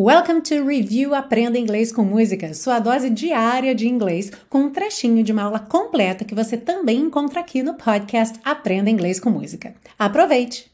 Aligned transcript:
Welcome 0.00 0.42
to 0.42 0.64
Review 0.64 1.12
Aprenda 1.12 1.58
Inglês 1.58 1.90
com 1.90 2.04
Música, 2.04 2.54
sua 2.54 2.78
dose 2.78 3.10
diária 3.10 3.74
de 3.74 3.88
inglês, 3.88 4.30
com 4.48 4.60
um 4.60 4.70
trechinho 4.70 5.24
de 5.24 5.32
uma 5.32 5.42
aula 5.42 5.58
completa 5.58 6.24
que 6.24 6.36
você 6.36 6.56
também 6.56 7.00
encontra 7.00 7.40
aqui 7.40 7.64
no 7.64 7.74
podcast 7.74 8.38
Aprenda 8.44 8.88
Inglês 8.88 9.18
com 9.18 9.28
Música. 9.28 9.74
Aproveite! 9.98 10.70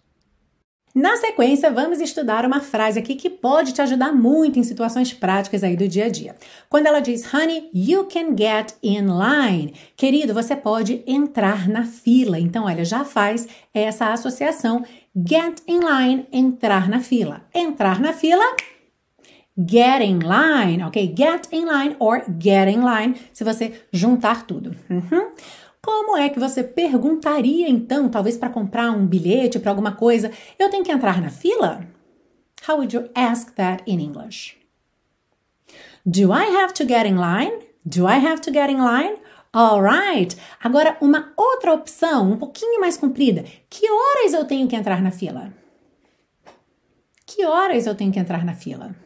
Na 0.94 1.16
sequência, 1.16 1.70
vamos 1.70 2.00
estudar 2.00 2.44
uma 2.44 2.60
frase 2.60 2.98
aqui 2.98 3.14
que 3.14 3.30
pode 3.30 3.72
te 3.72 3.80
ajudar 3.80 4.12
muito 4.12 4.58
em 4.58 4.62
situações 4.62 5.14
práticas 5.14 5.64
aí 5.64 5.74
do 5.74 5.88
dia 5.88 6.04
a 6.04 6.10
dia. 6.10 6.36
Quando 6.68 6.86
ela 6.86 7.00
diz, 7.00 7.24
honey, 7.32 7.70
you 7.72 8.04
can 8.04 8.36
get 8.36 8.74
in 8.82 9.06
line. 9.06 9.72
Querido, 9.96 10.34
você 10.34 10.54
pode 10.54 11.02
entrar 11.06 11.66
na 11.66 11.84
fila. 11.86 12.38
Então, 12.38 12.66
olha, 12.66 12.84
já 12.84 13.06
faz 13.06 13.48
essa 13.72 14.12
associação. 14.12 14.84
Get 15.16 15.62
in 15.66 15.80
line, 15.80 16.26
entrar 16.30 16.90
na 16.90 17.00
fila. 17.00 17.42
Entrar 17.54 17.98
na 17.98 18.12
fila, 18.12 18.44
get 19.58 20.02
in 20.02 20.20
line, 20.20 20.82
ok? 20.84 21.14
Get 21.16 21.48
in 21.52 21.66
line 21.66 21.96
or 21.98 22.24
get 22.40 22.68
in 22.68 22.84
line, 22.84 23.14
se 23.32 23.44
você 23.44 23.72
juntar 23.92 24.46
tudo. 24.46 24.74
Uhum. 24.90 25.32
Como 25.82 26.16
é 26.16 26.30
que 26.30 26.40
você 26.40 26.64
perguntaria 26.64 27.68
então, 27.68 28.08
talvez 28.08 28.38
para 28.38 28.48
comprar 28.48 28.90
um 28.90 29.06
bilhete 29.06 29.58
para 29.58 29.70
alguma 29.70 29.92
coisa, 29.92 30.30
eu 30.58 30.70
tenho 30.70 30.82
que 30.82 30.90
entrar 30.90 31.20
na 31.20 31.28
fila? 31.28 31.86
How 32.66 32.76
would 32.76 32.96
you 32.96 33.10
ask 33.14 33.54
that 33.56 33.82
in 33.86 34.00
English? 34.00 34.56
Do 36.06 36.32
I 36.32 36.56
have 36.56 36.72
to 36.74 36.86
get 36.86 37.06
in 37.06 37.16
line? 37.16 37.52
Do 37.84 38.06
I 38.06 38.16
have 38.16 38.40
to 38.42 38.52
get 38.52 38.70
in 38.70 38.78
line? 38.78 39.16
Alright. 39.54 40.36
Agora, 40.62 40.96
uma 41.00 41.32
outra 41.36 41.74
opção, 41.74 42.32
um 42.32 42.36
pouquinho 42.38 42.80
mais 42.80 42.96
comprida. 42.96 43.44
Que 43.68 43.88
horas 43.90 44.32
eu 44.32 44.44
tenho 44.46 44.66
que 44.66 44.74
entrar 44.74 45.02
na 45.02 45.10
fila? 45.10 45.52
Que 47.26 47.44
horas 47.44 47.86
eu 47.86 47.94
tenho 47.94 48.10
que 48.10 48.18
entrar 48.18 48.44
na 48.44 48.54
fila? 48.54 48.96